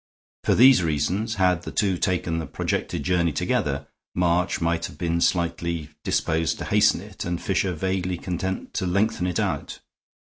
For 0.45 0.55
these 0.55 0.81
reasons, 0.81 1.35
had 1.35 1.61
the 1.61 1.71
two 1.71 1.95
taken 1.95 2.39
the 2.39 2.47
projected 2.47 3.03
journey 3.03 3.31
together, 3.31 3.85
March 4.15 4.59
might 4.59 4.87
have 4.87 4.97
been 4.97 5.21
slightly 5.21 5.89
disposed 6.03 6.57
to 6.57 6.65
hasten 6.65 7.01
it 7.01 7.23
and 7.23 7.39
Fisher 7.39 7.73
vaguely 7.73 8.17
content 8.17 8.73
to 8.73 8.87
lengthen 8.87 9.27
it 9.27 9.39
out. 9.39 9.77